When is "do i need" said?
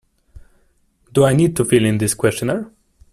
1.11-1.55